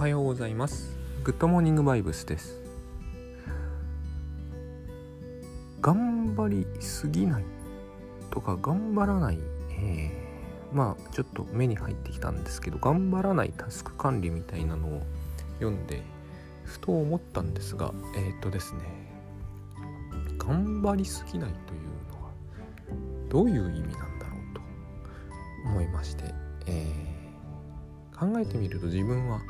[0.00, 0.96] はようございます。
[1.24, 2.62] グッドモーニングバイブスです。
[5.82, 7.44] 頑張りすぎない
[8.30, 9.38] とか頑張らない、
[9.72, 15.02] えー、まあちょっと目に入ってきたんですけど頑張らないタスク管理みたいなのを
[15.58, 16.00] 読んで
[16.64, 18.80] ふと思ったんですがえー、っとですね
[20.38, 22.30] 頑張りすぎないというのは
[23.28, 24.62] どういう意味なんだろうと
[25.68, 26.24] 思いまして、
[26.68, 29.42] えー、考えてみると自分は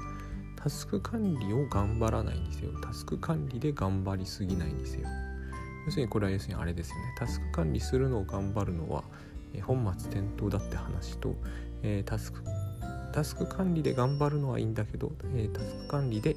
[0.63, 2.73] タスク管理を頑張らないにせよ。
[2.83, 5.09] タスク管理で頑張りすぎないにせよ。
[5.87, 7.15] 要するにこれは要するにあれですよね。
[7.19, 9.05] タスク管理するのを頑張るのは、
[9.63, 11.35] 本末転倒だって話と、
[11.83, 12.43] えー、タスク
[13.13, 16.37] タスク管理で頑張るのはいいんだけど、えー、タスク管理で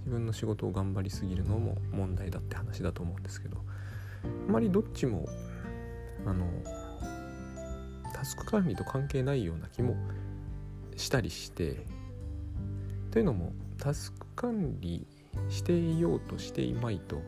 [0.00, 3.56] 自分の仕事を頑張りすぎるのも問題だって話だと思うんですけど
[4.48, 5.26] あまりどっちも
[6.26, 6.46] あの
[8.14, 9.96] タスク管理と関係ないような気も
[10.96, 11.86] したりして
[13.10, 15.06] というのもタスク管理
[15.48, 17.20] していようとしていまいと、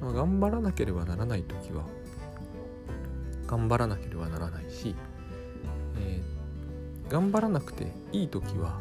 [0.00, 1.84] まあ、頑張らなければならない時は
[3.46, 4.94] 頑張らなければならないし、
[5.98, 8.80] えー、頑張らなくていい時は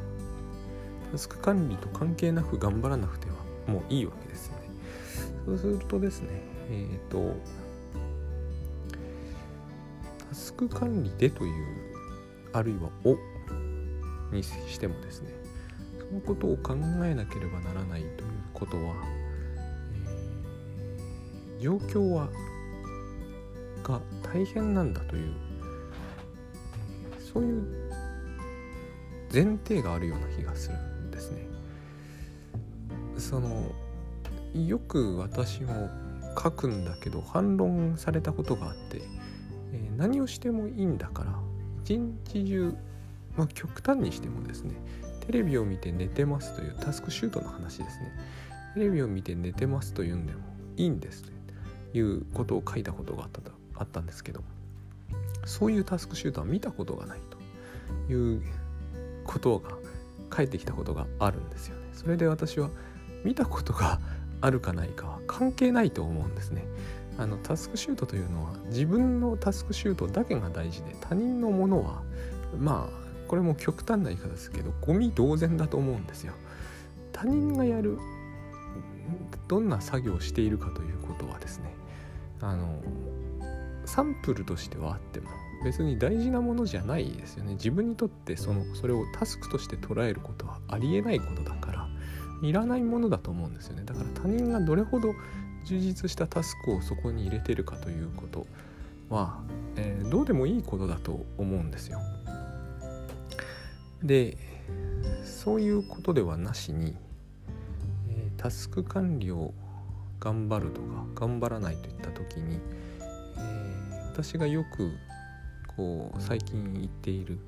[1.12, 3.34] タスク管理と関係なく頑張らなくては
[3.68, 4.68] もういいわけですよね。
[5.46, 7.34] そうするとですね、えっ、ー、と、
[10.30, 11.54] タスク管理でという、
[12.52, 13.16] あるいはお
[14.36, 15.32] にしてもですね、
[16.12, 18.14] のことを考えなければならないという
[18.54, 18.96] ことは、
[21.58, 22.30] えー、状況は
[23.84, 25.34] が大変なんだという、
[27.18, 27.64] え、そういう
[29.34, 31.48] 前提があるような気がするんですね。
[33.18, 33.72] その
[34.54, 35.90] よく私も
[36.42, 39.02] 書くんだけど反論されたことがあって、
[39.74, 41.34] えー、何をしてもいいんだから
[41.84, 42.76] 一日中、
[43.36, 44.76] まあ、極端にしてもですね
[45.28, 48.12] テレビを見て寝てますというタスクシュートの話ですね。
[48.74, 50.40] テレビを見て寝てますというんでも
[50.76, 51.32] いいんですと
[51.98, 53.42] いうことを書いたことがあった
[53.76, 54.42] あったんですけど。
[55.48, 57.20] そういうタスクシュートは見たことがない
[58.08, 58.42] という
[59.26, 59.72] ことが
[60.30, 61.82] 返ってきたことがあるんですよね。
[61.94, 62.70] それで私は
[63.24, 64.00] 見たことが
[64.42, 66.66] あるかないかは関係ないと思うんですね。
[67.18, 72.04] あのタスクシュートというのは自分のタスクシュートだけが大事で他人のものは
[72.60, 76.34] まあこれも極端な言い方ですけどゴミ同然だと思うんですよ。
[77.12, 77.98] 他人がやる
[79.48, 81.74] どんな作業をしているかということはですね
[82.42, 82.82] あの
[83.86, 85.30] サンプルとしてはあっても
[85.64, 87.54] 別に大事なものじゃないですよね。
[87.54, 91.90] 自分にとってそのそれをタスクとして捉えることはありえないことだから
[92.44, 93.84] いらないものだと思うんですよね。
[93.86, 95.14] だから他人がどれほど
[95.66, 98.46] 充実したタスクをそこに入れてるかということ
[99.10, 99.42] は、
[99.76, 102.00] えー、どうでもいいことだと思うんですよ。
[104.04, 104.38] で
[105.24, 106.96] そういうことではなしに、
[108.10, 109.54] え、タスク管理を
[110.20, 112.60] 頑張るとか頑張らないといった時に、
[113.00, 114.92] えー、私がよく
[115.76, 117.40] こう最近言っている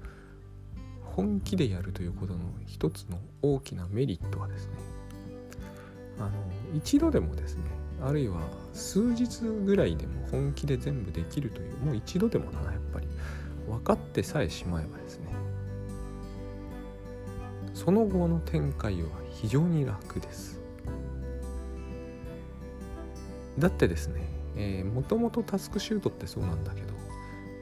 [1.03, 4.73] 本気でやるということの一つの大きなメリットはですね
[6.19, 6.29] あの
[6.75, 7.63] 一度でもですね
[8.01, 8.39] あるいは
[8.73, 13.07] 数日ぐらいでも本気で全部できるというもう一度でもなやっぱり。
[13.69, 15.18] 分かってさえしまえばですね
[17.79, 20.59] その後の展開は非常に楽です。
[23.57, 26.93] だってですね、えもともとタスクシュートってそうなんだけど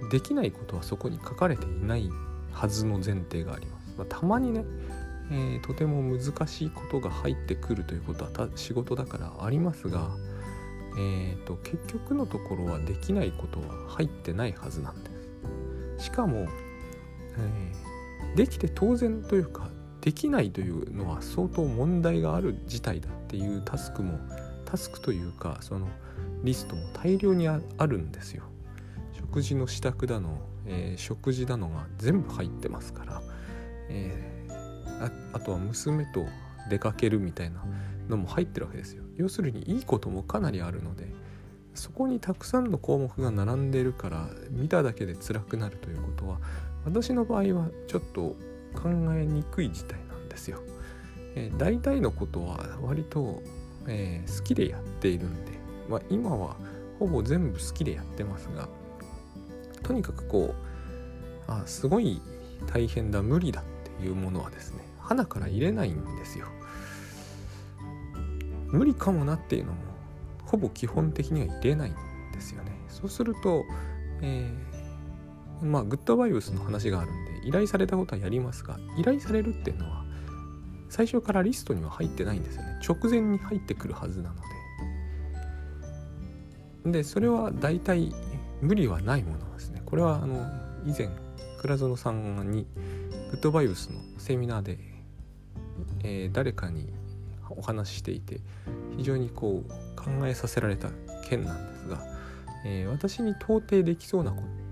[0.10, 2.10] できないことはそこに書かれていない
[2.52, 4.66] はずの前提があります、まあ、たまにね、
[5.32, 10.10] えー、とても難しいことが入ってくるということは仕事だからありますが、
[10.98, 15.12] えーと結局のところはできないことは入ってないはずなんで
[15.98, 16.06] す。
[16.06, 16.48] しかも、
[17.38, 19.67] えー、できて当然というか
[20.08, 24.18] できないというのは相当問題がある事態だっていうタスクも
[24.64, 25.90] タスクというかその
[26.46, 28.44] リストも大量にあるんですよ。
[29.12, 33.22] 食事の支度だの、えー、食事だのが全部入ってますから、
[33.90, 36.26] えー、ああとは娘と
[36.70, 37.66] 出かけるみたいな
[38.08, 39.04] のも入ってるわけですよ。
[39.18, 41.12] 要するにいいこともかなりあるので
[41.74, 46.40] そこにたくさんの項目が並んでるから見ただけで辛くなるということは
[46.86, 48.38] 私の場合はちょっと
[48.74, 50.60] 考えにくい事態なんですよ。
[51.36, 53.42] えー、大体のことは割と、
[53.88, 55.52] えー、好きでやっているんで、
[55.88, 56.56] まあ、今は
[57.00, 58.68] ほぼ全部好きでやってますが
[59.84, 60.56] とにかくこ
[61.48, 62.22] うあすごい
[62.66, 63.64] 大変だ無理だっ
[64.00, 66.48] ていうものはですね鼻から入れないんですよ。
[68.68, 69.78] 無理かもなっていうのも
[70.46, 71.94] ほぼ基本的には入れないん
[72.34, 72.72] ですよね。
[72.90, 73.64] そうすると、
[74.22, 80.04] えー、まあグッドバイブスの話があるんで依頼されたことはやりますが依頼されるっていうのは
[80.90, 82.80] 最初からリストには入ってないんですよね。
[82.88, 84.36] 直前に入ってくるはずなの
[86.86, 86.92] で。
[86.92, 88.14] でそれは大体
[88.62, 89.82] 無理はないものですね。
[89.86, 90.38] これはあの
[90.86, 91.10] 以前
[91.62, 92.66] 倉園さんに
[93.32, 94.78] グッドバイブスのセミナーで、
[96.04, 96.94] えー、誰かに
[97.50, 98.40] お話ししていて
[98.98, 100.90] 非常にこう考えさせられた
[101.30, 102.02] 件なんですが、
[102.66, 104.67] えー、私に到底できそうなこと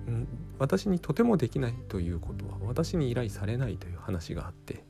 [0.59, 4.83] 私にとてもできないということは私に依頼されないという話があって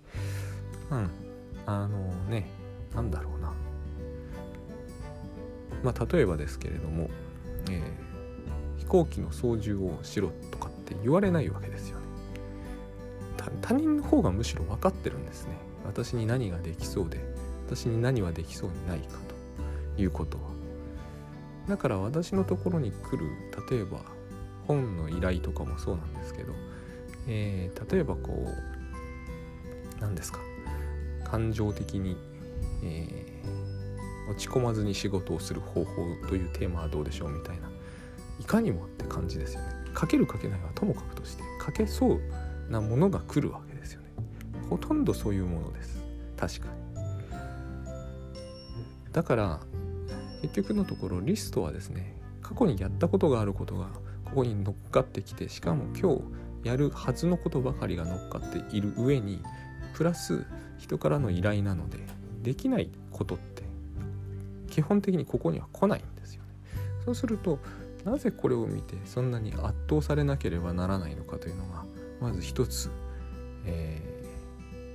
[0.92, 1.10] うん
[1.66, 2.50] あのね
[2.94, 3.54] なんだろうな。
[5.84, 7.10] まあ例えばですけれども、
[7.70, 12.06] えー、飛行機の操縦をしろとかって言われないわけですよね。
[13.62, 15.58] 他人の方がむしろ分かってるんですね。
[15.86, 17.20] 私に何ができそうで
[17.68, 19.18] 私に何はできそうにないか
[19.96, 20.44] ということは。
[21.68, 23.30] だから私のところに来る
[23.70, 24.15] 例えば
[24.68, 26.54] 本の依頼とかもそうなんですけど、
[27.28, 30.40] えー、例えばこう何ですか
[31.24, 32.18] 感情的に、
[32.84, 35.96] えー、落ち込まずに仕事をする方法
[36.28, 37.70] というテーマはどうでしょうみたいな
[38.40, 39.68] いかにもって感じですよね。
[40.00, 42.22] 書ける書けないはともかくとして書けそう
[42.70, 44.10] なものが来るわけですよね。
[44.70, 46.04] ほとんどそういうものです。
[46.38, 46.86] 確かに。
[49.14, 49.62] だから
[50.42, 53.88] 結局のところリストはですね過去にやったことがあることが
[54.36, 56.16] こに乗っかってきてしかも今
[56.64, 59.42] 日やるはずのことばかりが乗っかっている上に
[59.94, 60.46] プラス
[60.78, 62.00] 人からの依頼なので
[62.44, 63.64] できないことって
[64.70, 66.50] 基本的にここには来ないんですよね。
[67.06, 67.60] そうすると
[68.04, 71.86] なぜこれを見てそんなに圧倒されなければならないのかというのが
[72.20, 72.92] まず一つ、
[73.66, 74.02] え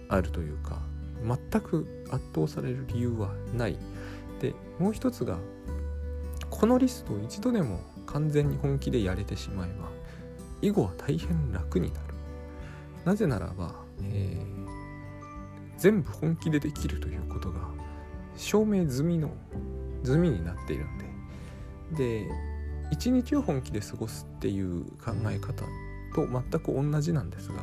[0.08, 0.78] ー、あるというか
[1.24, 3.78] 全く圧倒される理由はない。
[4.40, 5.38] でもう一つが
[6.50, 7.80] このリストを一度でも
[8.12, 9.88] 完全に本気でやれてしまえば
[10.62, 12.10] 以後は大変楽になる。
[13.04, 14.68] なぜならば、えー、
[15.78, 17.60] 全部本気でできるということが
[18.36, 19.30] 証明済みの
[20.04, 20.98] 済みになっているん
[21.94, 22.30] でで
[22.90, 25.64] 一日を本気で過ごすっていう考え方
[26.14, 27.62] と全く同じなんですが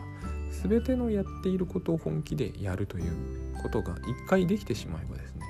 [0.63, 3.11] 全てのやっていることを本気でやるという
[3.61, 5.45] ことが一回できてしまえばですね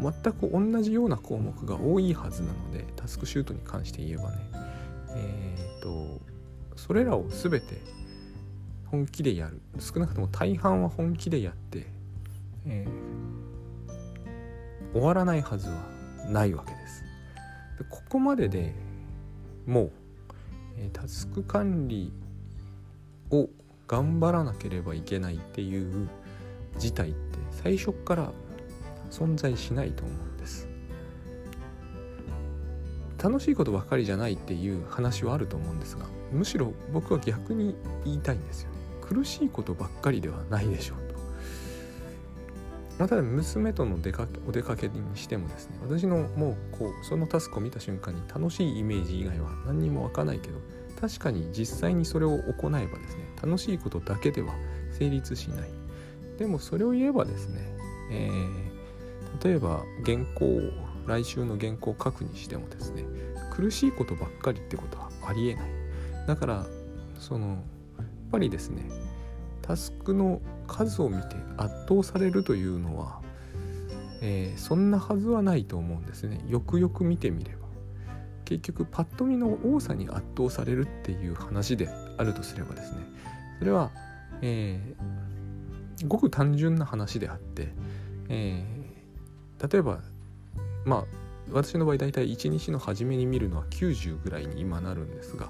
[0.00, 4.38] 全く同じような項目が多いはずなのでタスクシュートに関して言えばね。
[5.16, 6.20] えっ、ー、と
[6.76, 7.80] それらを全て
[8.86, 9.60] 本気でやる。
[9.78, 11.86] 少なくとも大半は本気でやって、
[12.66, 15.74] えー、終わらないはずは
[16.30, 17.02] ないわけです。
[17.78, 18.74] でここまでで
[19.66, 19.92] もう、
[20.78, 22.12] え、タスク管理
[23.30, 23.48] を
[23.86, 26.08] 頑張らなければいけないっていう
[26.78, 28.32] 事態って最初から
[29.10, 30.68] 存在しないと思うんです。
[33.22, 37.74] 楽しいことばかりじゃないっていう話はあると思うんですがむしろ僕は逆に
[38.04, 38.78] 言いたいんですよね。
[39.02, 41.18] 苦しいことばっかりではないでしょうと。
[42.98, 50.58] まあ、ただ娘との出かけお出かけにしてもですね私のもうこうそのタスクを見た瞬間に楽しいイメージ以外は何にも湧かないけど
[51.00, 54.52] 確かに実際にそれを行えばですね楽しいことだけでは
[54.92, 55.70] 成立しない。
[56.38, 57.60] でもそれを言えばですね、
[58.12, 58.67] えー、
[59.42, 60.60] 例えば原稿を
[61.06, 63.04] 来週の原稿を書くにしてもですね
[63.52, 65.70] 苦しいことばっかりってことはありえない。
[66.26, 66.66] だから
[67.18, 67.56] そのやっ
[68.30, 68.88] ぱりですね
[69.62, 73.20] タスクの数を見て圧倒されるというのは、
[74.20, 76.40] えー、そんなはずはないと思うんですね。
[76.48, 77.58] よくよく見てみれば。
[78.44, 83.02] 結局パッと見の多さに圧倒されるっていう話であるとすればですね
[83.58, 83.90] それは、
[84.40, 87.68] えー、ごく単純な話であって、
[88.30, 88.77] えー、
[89.62, 90.00] 例えば
[90.84, 91.04] まあ
[91.50, 95.48] 私の場合大体1日の初めに見るのは90ぐらいに今なるんですが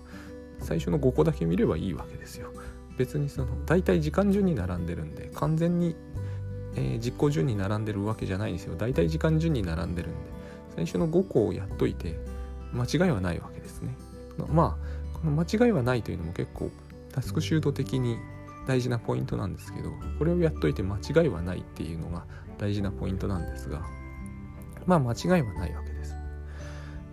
[0.61, 2.53] 最初の5個だけ見ればいいわけですよ。
[2.97, 5.95] 別にその大体時間順に並んでるんで完全に、
[6.75, 8.75] えー、実行順に並んでるわけじゃないんですよ。
[8.77, 10.19] 大体時間順に並んでるんで
[10.75, 12.19] 最初の5個をやっといて
[12.73, 13.97] 間違いはないわけですね。
[14.53, 16.71] まあこの間違いはないというのも結構
[17.13, 18.19] タスクシュート的に
[18.67, 22.25] 大事なポイントなんですけどこれをやっといて間違いはないっていうのが
[22.59, 23.83] 大事なポイントなんですが
[24.89, 26.17] まあ間違いはないわけです。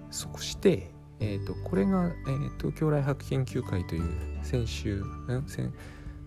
[0.10, 4.04] そしてえーと、これが、えー、東京来博研究会という
[4.44, 5.04] 先週
[5.48, 5.72] 先,、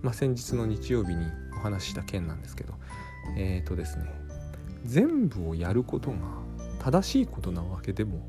[0.03, 1.27] まあ、先日の日曜日に
[1.57, 2.75] お話しした件なんですけど
[3.37, 4.05] えっ、ー、とですね
[4.85, 6.17] 全部をやることが
[6.79, 8.21] 正しいことなわけでも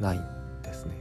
[0.00, 0.94] ないんですね。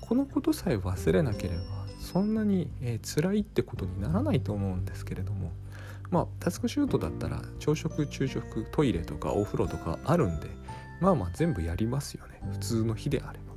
[0.00, 1.62] このことさえ忘れなければ
[1.98, 5.52] そんなに、えー、辛いってことにならないと思うんですけれども
[6.10, 10.48] まあタスクシュートだったら朝食昼食トイレとかお風呂とかあるんで
[11.02, 12.40] まあまあ全部やりますよね。
[12.52, 13.54] 普通の日であれば。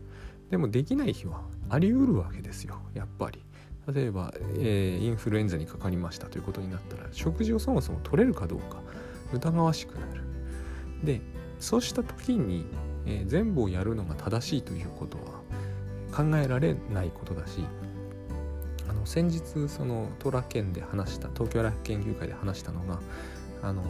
[0.50, 2.80] でもできない日はあり得るわけですよ。
[2.96, 3.46] やっぱり。
[3.94, 6.26] 例えば、えー、インフルエンザにかかりました。
[6.26, 8.82] ということになったら食事をそもそも取れるかどうか。
[9.32, 10.24] 疑わしくなる。
[11.04, 11.22] で
[11.60, 12.66] そうした時に、
[13.06, 15.42] えー、全部をやるのが正しいということは
[16.12, 17.64] 考えられないことだし
[18.90, 23.00] あの先日そのトラ県で話した東京ライフ研究会で話したのが
[23.62, 23.84] あの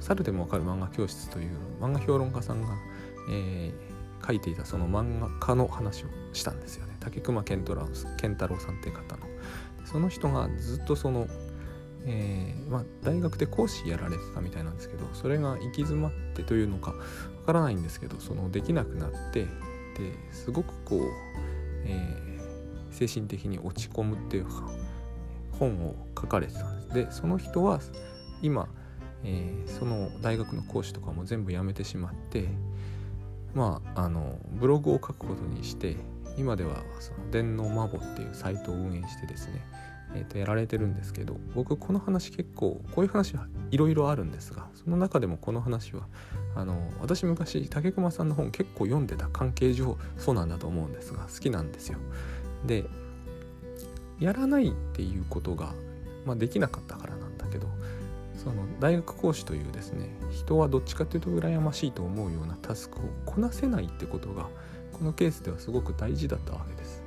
[0.00, 1.50] 猿でもわかる漫画教室という
[1.80, 2.68] 漫画評論家さんが、
[3.30, 6.96] えー、書いていたその漫画家の話をしたんですよね。
[7.00, 7.86] 竹熊健太郎
[8.18, 9.26] 健太郎さんっていう方の。
[9.84, 11.26] その人がずっとその、
[12.04, 16.96] えー、まあ、大学で講師やられてたみたいなんですけどそれが行き詰まってというのかわ
[17.46, 19.46] からないんですけどそのできなくなって
[19.96, 21.00] ですごくこう、
[21.84, 24.68] えー、精神的に落ち込むっていうか
[25.58, 26.94] 本を書かれてたんです。
[26.94, 27.80] でその人は
[28.42, 28.68] 今
[29.24, 32.48] えー、その大学の講師とかも全部やめてしまって
[33.54, 35.96] まああのブログを書くことにして
[36.36, 39.60] 今ではその電脳マボっていうサイトを運営してですね、
[40.14, 46.02] えー、とやられてるんですけど僕この話結構こういう話はいろいろあるんですがその中でもこの話は
[46.54, 51.98] あの私昔竹熊さんの本結構読んでた関係上そうなんだと思うんですが好きなんですよ。
[52.66, 52.84] で
[54.20, 55.72] やらないっていうことが、
[56.26, 57.68] まあ、できなかったからなんだけど
[58.38, 64.46] その大学講師というですね人はどっちかというと羨ましいと思うようなタスクをこなせないってことが
[64.92, 67.02] このケースではすごく大事だったわけです。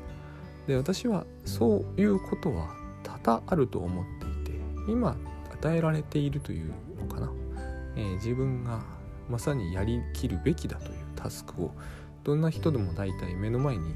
[0.67, 2.69] で私はそういうことは
[3.03, 4.05] 多々あると思っ
[4.43, 5.17] ていて今
[5.53, 7.31] 与えられているというのかな、
[7.95, 8.83] えー、自分が
[9.29, 11.71] まさにやりきるべきだというタスクを
[12.23, 13.93] どんな人でも大体目の前に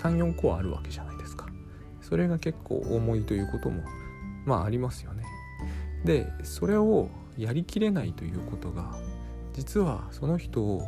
[0.00, 1.46] 34個あるわけじゃないですか。
[2.00, 3.82] それが結構重いということも
[4.44, 5.24] まあありますよね。
[6.04, 8.96] でそれをやりきれないということが
[9.54, 10.82] 実はその人を、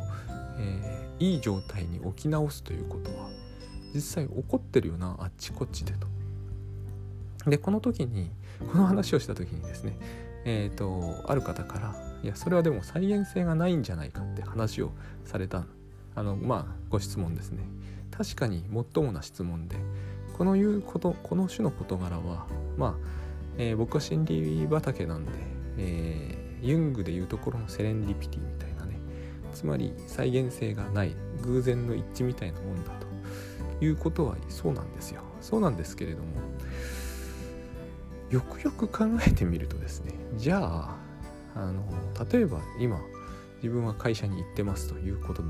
[0.59, 3.29] えー、いい状態に置き直すということは
[3.93, 6.07] 実際起こってるよなあっちこっちでと。
[7.49, 8.29] でこの時に
[8.71, 9.97] この話をした時にですね
[10.45, 14.91] えっ、ー、とある方から「いやそれはでも再現性がないんじゃないか」って話を
[15.23, 15.65] された
[16.15, 17.63] あのまあご質問ですね。
[18.11, 19.77] 確かにもっともな質問で
[20.37, 23.26] このいうことこの種の事柄はまあ
[23.57, 25.31] えー、僕は心理畑なんで、
[25.77, 28.99] えー、ユングでいうところのセレンディピティみたいなね。
[29.53, 33.07] つまり再現性がない偶然の一致みたいなもんだと
[33.83, 35.21] いうことはそうなんですよ。
[35.41, 36.25] そうなんですけれども
[38.29, 40.95] よくよく考えてみるとですねじゃあ
[41.55, 41.83] あの
[42.31, 42.99] 例えば今
[43.57, 45.49] 自分は会社に行ってますということに、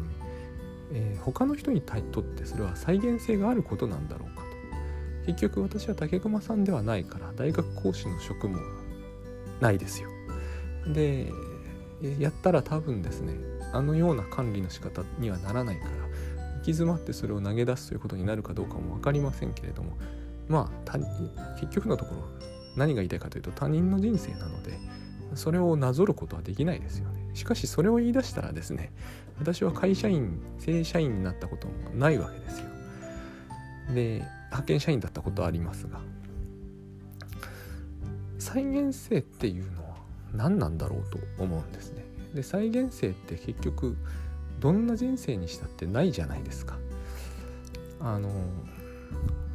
[0.94, 4.47] えー、他の人にとってそれは再現性があることなんだろうか。
[5.28, 8.60] 結局私は竹熊さんではないから大学講師の職も
[9.60, 10.10] ないですよ。
[10.94, 11.32] で
[12.18, 13.34] やったら多分ですね
[13.74, 15.98] あのような管理の仕方にはならないから行
[16.60, 19.98] き詰まってそれを投げ出すということになるかどうかも分かりませんけれども
[20.48, 20.98] まあ
[21.60, 22.22] 結局のところ
[22.78, 24.80] 何が言いたいかというと他人の人生なので
[25.36, 27.18] それをなぞることはできないですよね。
[27.34, 28.94] しかしそれを言い出したらですね
[29.40, 32.66] 私は会社員正社員になったこともないわけですよ。
[33.94, 36.00] で派遣社員だったことありますが
[38.40, 39.96] 再現性っていうのは
[40.34, 42.06] 何なんだろうと思うんですね。
[42.34, 43.98] で再現性って結局
[44.60, 46.78] どんな人生にしたってないじゃないですか。
[48.00, 48.30] あの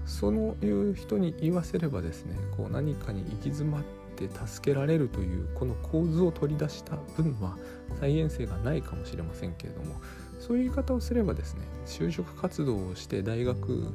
[0.04, 0.32] そう
[0.64, 3.82] いう人に言わせればですねこう何かに行き詰まっ
[4.16, 7.56] て助けられるというこの構図を取り出した分は
[8.00, 9.96] 再現性がないかもしれませんけれども
[10.38, 13.88] そういう言い方をすればですね就職活動をして大学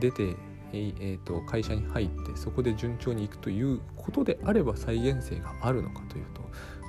[0.00, 0.36] 出て、
[0.72, 6.42] えー、と会社に入ってそこで順調にいくということであれば再現性があるのかというと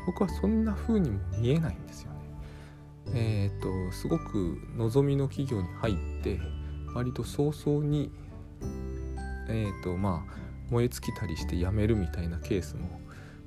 [0.05, 2.19] 僕はそんな風にも見えないんですよね。
[3.13, 6.39] えっ、ー、とすごく望みの企業に入って
[6.93, 8.11] 割と早々に
[9.47, 12.99] え、ー、とまあ燃え尽きたりして辞めるみたいなケースも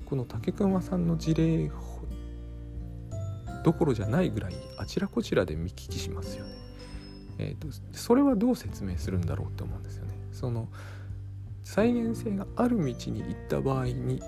[0.07, 1.71] この竹熊さんの事例
[3.65, 6.68] どころじゃないぐらいあちらこちらで見聞きしますよね。
[7.39, 10.15] えーと、それはどう説明するんだろうって思うんですよね。
[10.33, 10.69] その
[11.65, 14.23] 再現性がある道に行った場合に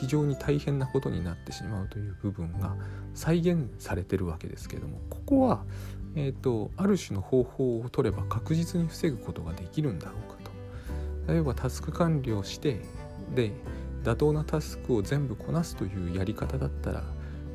[0.00, 2.76] 非常に大変なことになってしまうという部分が
[3.14, 5.64] 再現されてるわけですけどもここは、
[6.14, 10.38] えーと、ある種の方法を取れば確実に防ぐことができるんだろうか
[11.26, 12.80] と例えばタスク管理をして
[13.34, 13.52] で
[14.04, 17.02] 妥当なタスクを全部こなすというやり方だったら、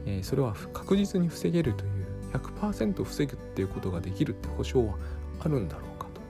[0.06, 1.93] えー、それは確実に防げるという
[2.34, 4.96] 100%防ぐっていうことができるって保証は
[5.40, 6.22] あるんだろうかと。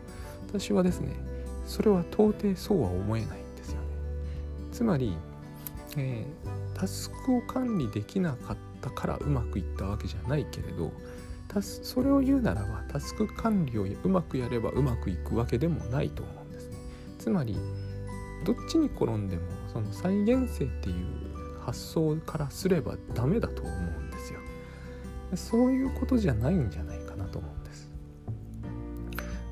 [0.60, 1.15] 私はですね
[1.65, 3.88] それは到底そうは思えないんですよね。
[4.72, 5.15] つまり、
[5.98, 10.91] えー、タスクを管理できなかったからうまくいったわけじゃないけれど
[11.62, 16.77] それを言うならばタスク管理をうまくやればうまくいくわけでもないと思うんですね。
[17.19, 17.55] つまり
[18.43, 21.05] どっちに転んでもその再現性っていう
[21.62, 23.92] 発想からすればダメだと思うん
[25.37, 27.91] そういうことじゃないんじゃないかなと思うんです。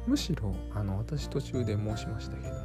[0.07, 2.59] むしろあの私途中で申しましたけども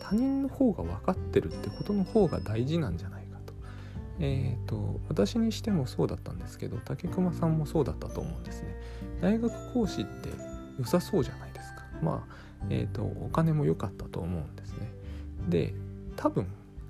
[0.00, 3.52] 他人の方が分かってるってことの方が大事なんじゃないかと。
[4.20, 8.80] えっ、ー、と私にしてもそうだったんですけど竹熊さんもそうだったと思うんですね。
[9.20, 10.30] 大学講師って
[10.78, 11.82] 良さそうじゃないですか。
[12.02, 14.92] まあえっ、ー、とお金も良かったと思うんですね。
[15.48, 15.74] で
[16.16, 16.46] 多分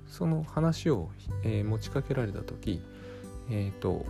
[0.07, 1.09] その話を、
[1.43, 2.81] えー、持ちかけられた時
[3.49, 4.05] えっ、と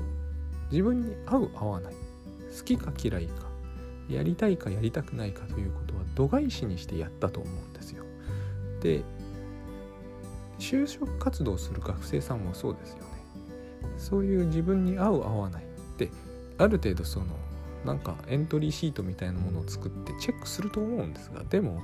[0.71, 3.47] 自分に合う合わない好きか嫌いか
[4.09, 8.03] やりたいかやりたくないかということは度外視にしてやったと思うんですよ。
[8.81, 9.03] で
[10.59, 13.03] 就職活動する学生さんもそうですよね。
[13.97, 16.09] そういう自分に合う合わないって
[16.57, 17.25] ある程度その
[17.85, 21.81] なんかエントリーシートみたいなものを作ってチェックすると思うんですがでも、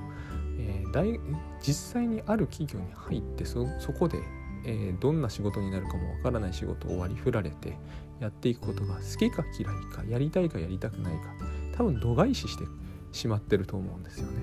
[0.58, 1.20] えー、大
[1.62, 3.66] 実際にある企業に入ってそ
[3.98, 4.20] こで
[4.66, 7.78] えー、どんな仕事になるかもわからない仕事を割り振られて
[8.20, 11.34] やっていくことが好きか嫌いかやりたいかやりたくないか
[11.76, 12.66] 多分度外視して
[13.12, 14.34] しまってると思うんですよね。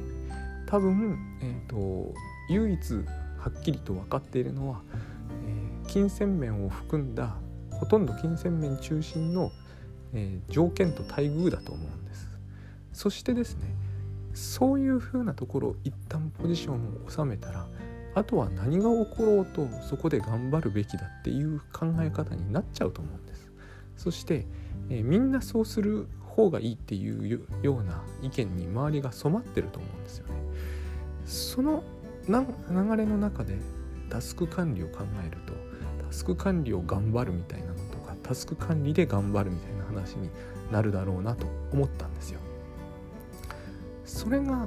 [0.67, 2.15] 多分、えーと、
[2.49, 2.95] 唯一
[3.39, 4.83] はっきりと分かっているのは、
[5.45, 7.35] えー、金銭面を含んだ
[7.73, 9.51] ほとんど金銭面中心の、
[10.13, 12.29] えー、条件と待遇だと思うんです。
[12.93, 13.75] そしてですね
[14.35, 17.67] そういうふうなところを一旦ポジションを収めたら
[18.15, 23.51] あとは何が起ころうとそこで頑張るべきだっていう考え方になっちゃうと思うんです。
[23.97, 24.47] そして、
[24.89, 30.35] えー、みんなそうする方がいいっていうような意見に周りが染まってると思うんですよね。
[31.27, 31.85] その
[32.29, 33.59] 流れの中で
[34.09, 35.53] タスク管理を考えると
[36.07, 40.31] タスク管理を頑張るみたいなのとかタスク管理で頑張るみたいな話に
[40.73, 42.41] なるだろうなと思ったんですよ。
[44.05, 44.67] それが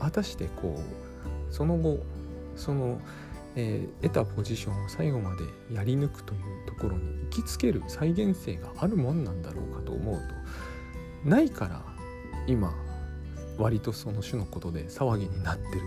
[0.00, 2.00] 果たしてこうその後
[2.56, 3.00] その、
[3.56, 10.16] えー、得たポジションを最後までやり抜くというところに行きつける再現性があるもんなんだろうかと思う
[11.24, 11.82] とないから
[12.46, 12.74] 今
[13.58, 15.80] 割とその種のことで騒ぎになってる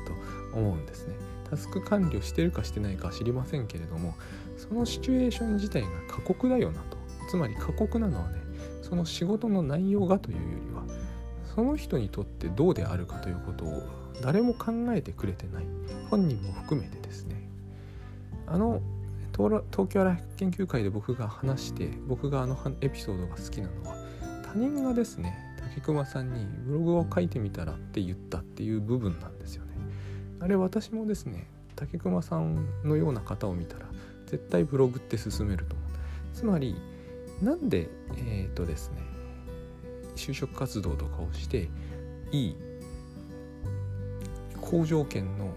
[0.53, 1.15] と思うんですね。
[1.49, 4.15] タスク完了してるかしてないかは知りませんけれども
[4.57, 6.97] そのシチュエーション自体が過酷だよなと
[7.29, 8.39] つまり過酷なのはね
[8.81, 10.83] その仕事の内容がというよりは
[11.55, 13.83] その人にとってどうであるかということを
[14.21, 15.65] 誰も考えてくれてない。
[16.09, 17.49] 本人も含めてですね。
[18.47, 18.81] あの
[19.35, 23.97] 東京アライフ研究会で僕が話して僕があのエピソードが好きなのは
[24.43, 29.71] 他人がですね竹熊さんにブログを書いてみたらって言ったっていう部分なんですよね。
[30.39, 33.87] あれ私もですね竹熊さんのような方を見たら
[34.25, 35.87] 絶対ブログって進めると思う。
[36.33, 36.75] つまり
[37.41, 39.01] なんでえっ、ー、とですね
[40.15, 41.69] 就職活動とかをして
[42.31, 42.55] いい
[44.65, 45.53] 好条件の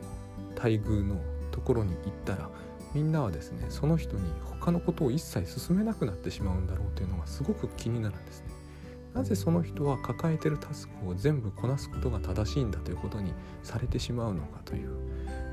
[0.54, 2.50] 待遇のところに行ったら
[2.94, 8.46] みんなはですねその人に他のことを一切進めなくなってしまうんだろうというのがすごく気になるんですね。
[9.14, 14.90] なぜその人は抱えてるタスクを全部こなすことが正しいんだということにされてしまうのかという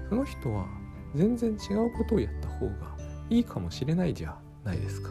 [0.10, 0.68] その人は
[1.16, 2.74] 全然違うことをやった方が
[3.30, 5.10] いいかもしれないじゃないですか。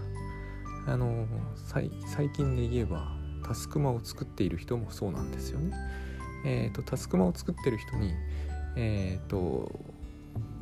[0.86, 1.26] あの
[1.64, 1.90] 最
[2.34, 5.74] 近で言えばタスクマを作っている人もそうなんですよね。
[6.44, 8.12] えーと、タスクマを作ってる人に、
[8.76, 9.70] えーと、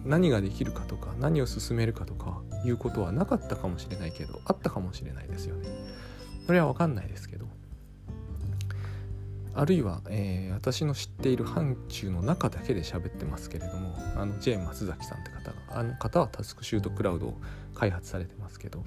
[0.04, 5.68] 何ができるかとか何を進めるかとかいうことはなかったかもしれないけどあったかもしれないですよね。
[6.46, 7.46] それは分かんないですけど
[9.54, 17.34] あるいは、えー、私の知っている範疇の中だけで喋ってますけれどもあの J 松崎さんって方があの方はタスクシュートクラウドを
[17.74, 18.82] 開発されてますけど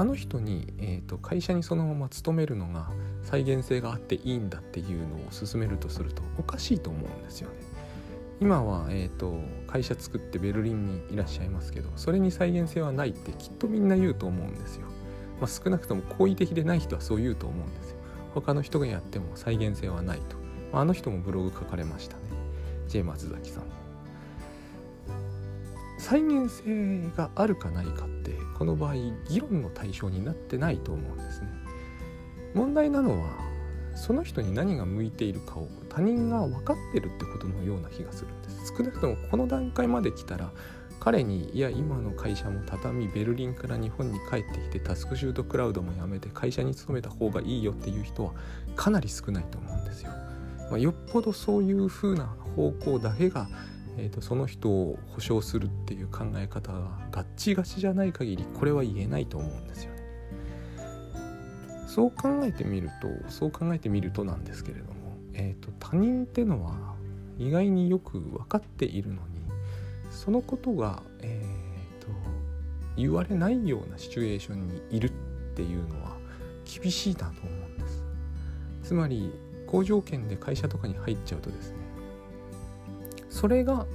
[0.00, 2.88] あの人に、えーと、会社にそのまま勤めるのが
[3.22, 7.56] 再現性があっていいんだっていうのを勧めるとするとおかしいと思うんですよね。
[8.40, 14.86] 今は、えーと、会社作ってベルリンにいらっしゃいますけどそれに再現性はないってきっとみんな言うと思うんですよ。
[15.38, 17.96] まあ、少なくとも好意的でない人はそう言うと思うんですよ。
[18.34, 20.36] 他の人がやっても再現性はないと。
[20.72, 22.22] まあ、あの人もブログ書かれましたね。
[22.88, 23.64] J 松崎さん。
[25.98, 28.94] 再現性があるかないかってこの場合
[29.26, 31.48] 議論の対象になってないと思うんですね。
[32.52, 33.30] 問題なのは
[33.96, 38.74] その人に何が向いているかを他人が分かってるってことのような気がするんです。
[38.76, 40.52] 少なくともこの段階まで来たら
[41.00, 48.34] 彼にいや今の会社も畳ベルリンから日本に帰ってきてタスクシュートクラウドもやめて会社に勤めた方がいいよっていう人は
[48.76, 50.10] かなり少ないと思うんですよ。
[50.70, 53.48] まあ、よっぽどそういう風な方向だけが
[53.98, 60.00] えーと、その人を保証するっていう考え方がガッチガチじゃない限りこれは言えないと思うんですよね。
[61.86, 66.94] そう考えてみるとそう考えてみるとなんですけれども、えーと、他人ってのは
[67.38, 69.20] 意外によく分かっているのに
[70.10, 72.08] そのことが、えーと、
[72.96, 75.10] 言われないようなシチュエーションにいるっ
[75.56, 76.16] ていうのは
[76.64, 78.04] 厳しいなと思うんです
[78.84, 79.32] つまり
[79.66, 81.79] 好条件で会社とかに入っちゃうとですね
[83.30, 83.86] それが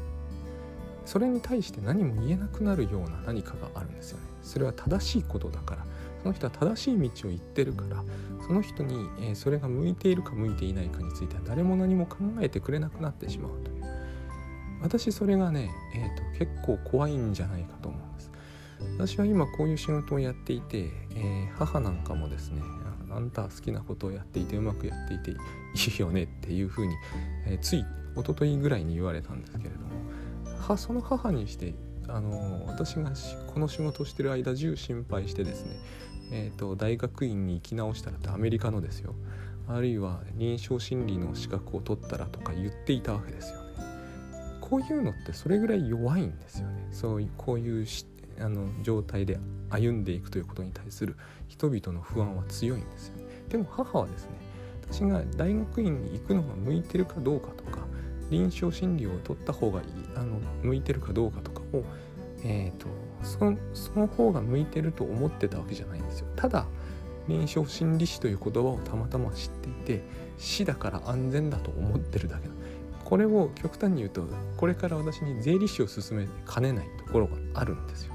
[1.05, 4.23] それに対して何も言えなくなるような何かがあるんですよね。
[4.41, 5.85] それは正しいことだから。
[6.23, 8.03] その人は正しい道を行ってるから。
[8.47, 13.83] その人に、えー、それが向いているか向いていないかについては誰も何も考えてくれなくなってしまうという。
[14.81, 18.31] 私それがね、えーと、結構怖いんじゃないかと思うんです。
[18.97, 22.61] 私は今こういう仕事をやっていて、えー、母なんかもですね
[23.09, 26.93] あんた好きなことをやっていてうまくやっていていいよねっていうふうに、
[27.47, 29.85] えー、つい一昨日ぐらいに言われたんですけれども
[30.59, 31.73] はその母にして
[32.07, 33.11] あの私が
[33.47, 35.75] この仕事をしてる間中心配してですね
[36.31, 39.13] えーと、大学院に行き直したらってアメリカのですよ。
[39.67, 43.65] あるいは臨床心理の資格を取ったらとか言っていたわけですよね。
[44.61, 46.87] こういうのってそれぐらい弱いんですよね。
[46.91, 47.87] そういうこういう
[48.39, 51.15] あの状態で歩んでいくということに対する
[51.47, 53.23] 人々の不安は強いんですよね。
[53.49, 54.31] でも母はですね
[54.89, 57.79] 私が大学院に行くのが向いてるかどうかとか
[58.29, 61.83] 臨床心理を取った方がいいあの向いてるかどうかとかを
[62.47, 62.87] えーと、
[63.23, 66.27] そのその方が向いてると思ってたわけじゃないんですよ。
[66.35, 66.67] ただ
[67.27, 70.03] 臨床心理士という言葉をたまたま知っていて
[70.37, 72.53] 死だから安全だと思ってるだけな
[73.03, 78.13] これを極端に言うとこれから私に税理士を進めかねないところがあるんですよ。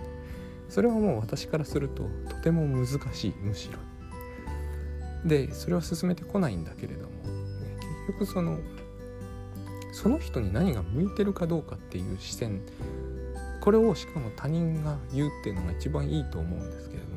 [0.68, 3.79] それはもう私からするととても難しいむしろ。
[5.29, 7.11] でそれは進めてこないんだけれども
[8.07, 8.59] 結局その
[9.92, 12.62] その人に何が向いてるかどうかっていう視線。
[13.61, 17.11] これをしかも他人が言うっていうのが一番いいと思うんですけれども。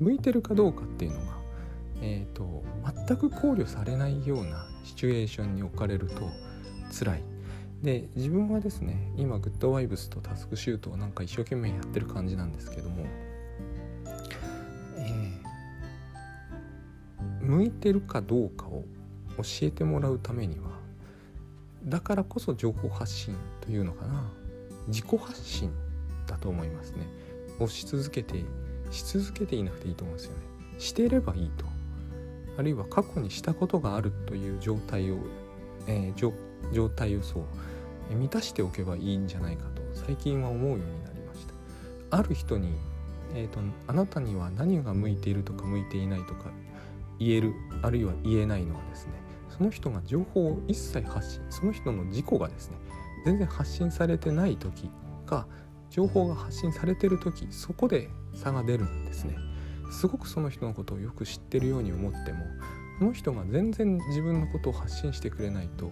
[0.00, 1.26] 向いてるかどうかっていうのが、
[2.00, 2.64] えーと、
[3.06, 6.30] 全く考慮されないようなシチュエーションに置かれると
[6.98, 7.22] 辛い。
[7.82, 13.06] で自分はですね今グッドワイブスとタスクシュートをなんか一生懸命やってる感じなんですけども、
[14.98, 18.84] えー、向いてるかどうかを
[19.38, 20.78] 教えてもらうためには
[21.84, 24.30] だからこそ情報発信というのかな。
[24.88, 25.70] 自己発信
[26.26, 27.06] だと思いますね。
[27.58, 28.44] をし続けて
[28.90, 30.38] し続けていなくていいと思うんですよね。
[30.78, 31.64] していればいいと。
[32.58, 35.18] あるいは過去にしたことがあるという状態を、
[35.86, 36.32] えー、
[36.72, 42.16] 状態をそう満たしておけばいいんじゃないかと最近は思うようになりました。
[42.16, 42.74] ある人に、
[43.34, 46.50] えーと、あなたには何が向いているとか向いていないとか
[47.18, 49.12] 言えるあるいは言えないのはですね
[49.60, 52.78] その人が情報を一切発信その人の自己がですね
[53.26, 54.90] 全然発信されてない時
[55.26, 55.46] か
[55.90, 59.36] 情報が発信されてる時そこで差が出るんですね。
[59.92, 62.38] すごくその人のことをよく知ってるように思っても
[63.00, 65.90] この人が全然自分のことを発信してくれないと,、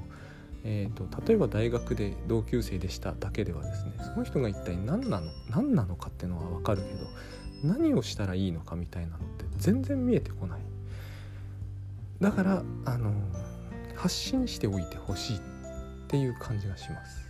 [0.64, 10.61] えーと、例えば大学で同級生でしただけではですねその人が一体何なの何なのかっていうのは分かるけど何をしたらいいのかみたいなのって全然見えてこない。
[12.20, 13.12] だからあの
[13.98, 15.40] 発信しておいてほしいっ
[16.06, 17.28] ていう感じがします。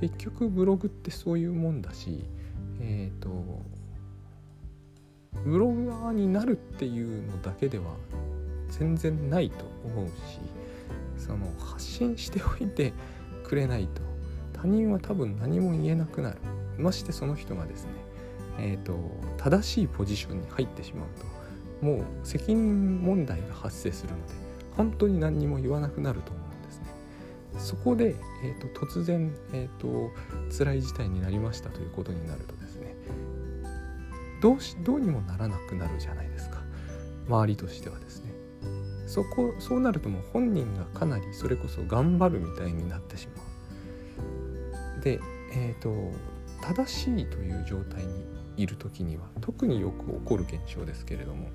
[0.00, 2.24] 結局ブログってそういうもんだし
[2.80, 3.30] えっ、ー、と
[5.44, 7.96] ブロガーになるっていうのだけでは
[8.68, 10.12] 全然ないと思うし
[11.16, 12.92] その発信しておいて
[13.42, 14.02] くれないと
[14.52, 16.38] 他人は多分何も言えなくなる。
[16.78, 17.90] ましてその人がですね
[18.62, 18.94] えーと、
[19.38, 21.08] 正しいポジションに入ってしまう
[21.80, 24.49] ともう責任問題が発生するので
[24.80, 26.86] 本当に何にも言わなくなると思うんですね。
[27.58, 30.10] そこで、えーと、突然、えーと、
[30.56, 32.94] 辛い事態になりましたということになるとですね
[34.40, 36.62] どうしどうにもならなくなるじゃないですか。
[37.28, 38.32] 周りとしてはですね。
[39.06, 43.42] そこそうなるともう本人がかなりそれこそ頑張るみたいになってしま
[44.98, 45.04] う。
[45.04, 45.20] で
[45.52, 46.10] えっ、ー、と
[46.62, 48.24] 正しいという状態に
[48.56, 51.48] いる時には特によく起こる現象ですけれども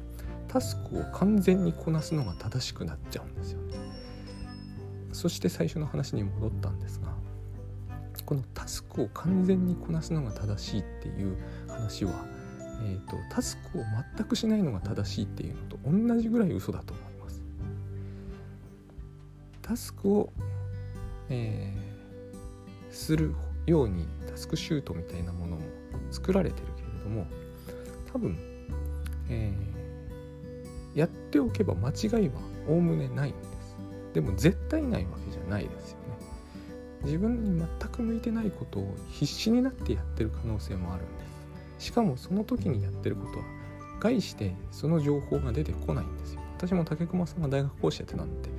[0.56, 3.78] タスクを完全にこなすのが正しくなっちゃうんですよね
[5.12, 7.14] そして最初の話に戻ったんですが
[8.26, 11.38] このタスクを完全にこなすのが正しいっていう
[11.68, 12.14] 話は、
[12.86, 13.84] えーと、タスクを
[14.18, 17.44] 全くしないのが正しいっていうのと同じぐらい嘘だと思います。
[19.62, 20.32] タスクを、
[21.30, 23.36] えー、する
[23.68, 25.62] ようにタスクシュートみたいなものも
[26.12, 27.28] 作られてるけれども
[28.12, 28.38] 多分、
[29.30, 29.75] えー、
[30.96, 33.76] やっておけば間違いはおおむねないんです。
[34.14, 36.06] でも絶対ないわけじゃないですよね。
[37.04, 41.26] 自分に全く向いてないことを必死になってやってる可能性もあるんで
[41.80, 41.88] す。
[41.88, 43.46] しかもその時にやってることは
[44.00, 46.42] 概してその情報が出てこないんですよ。
[46.58, 48.50] 私も竹熊さんが大学講師やってたんで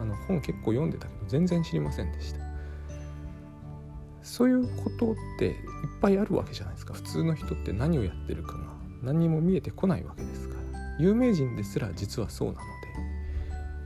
[0.00, 2.40] あの本結構読んでたけど全然知りませんでした。
[4.22, 5.54] そういうことっていっ
[6.00, 6.94] ぱいあるわけじゃないですか。
[6.94, 8.64] 普通の人って何をやってるかが
[9.02, 10.51] 何にも見えてこないわけですか
[10.98, 12.62] 有名人ですら実はそうなので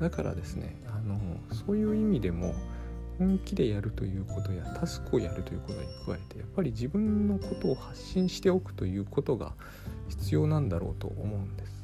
[0.00, 1.18] だからですねあの
[1.54, 2.54] そういう意味でも
[3.18, 9.54] 本気でやるということやタスクをやるということに加えてやっぱり自分のことを発信しておくということが
[10.08, 11.76] 必要なんだろうと思うんです。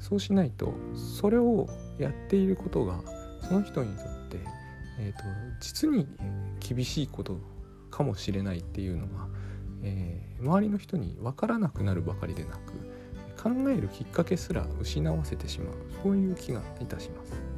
[0.00, 1.66] そうしないとそれを
[1.98, 3.00] やっていることが
[3.40, 4.38] その人にとって、
[4.98, 5.24] えーと、
[5.60, 6.06] 実に
[6.60, 7.38] 厳しいこと
[7.90, 9.28] かもしれないっていうのが、
[9.82, 12.72] えー、周りの人に分からなくなるばかりでなく
[13.44, 17.53] 考えるきっかけすら失わせてしまうそういう気がいたします。